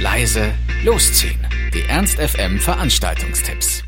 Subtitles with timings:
[0.00, 0.52] leise,
[0.84, 1.40] losziehen.
[1.74, 3.82] Die Ernst FM Veranstaltungstipps.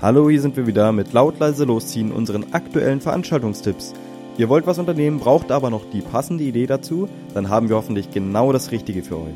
[0.00, 3.94] Hallo, hier sind wir wieder mit laut leise losziehen, unseren aktuellen Veranstaltungstipps.
[4.38, 8.12] Ihr wollt was unternehmen, braucht aber noch die passende Idee dazu, dann haben wir hoffentlich
[8.12, 9.34] genau das Richtige für euch.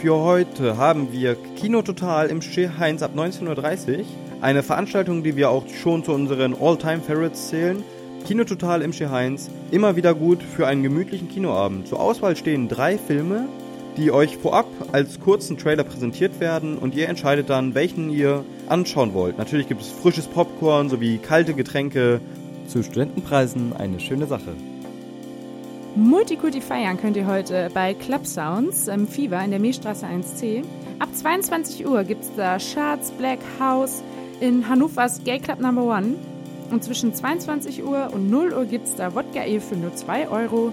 [0.00, 4.04] Für heute haben wir Kino Total im Schir Heinz ab 19.30 Uhr.
[4.40, 7.84] Eine Veranstaltung, die wir auch schon zu unseren All-Time-Favorites zählen.
[8.26, 9.50] Kino Total im Schir Heinz.
[9.70, 11.86] Immer wieder gut für einen gemütlichen Kinoabend.
[11.86, 13.48] Zur Auswahl stehen drei Filme,
[13.96, 19.14] die euch vorab als kurzen Trailer präsentiert werden und ihr entscheidet dann, welchen ihr anschauen
[19.14, 19.38] wollt.
[19.38, 22.20] Natürlich gibt es frisches Popcorn sowie kalte Getränke.
[22.66, 24.52] Zu Studentenpreisen eine schöne Sache.
[25.94, 30.62] Multikulti feiern könnt ihr heute bei Club Sounds im Fever in der Meestraße 1C.
[30.98, 34.02] Ab 22 Uhr gibt es da Charts Black House
[34.40, 36.16] in Hannovers Gay Club Number One.
[36.70, 40.28] Und zwischen 22 Uhr und 0 Uhr gibt es da Wodka E für nur 2
[40.28, 40.72] Euro.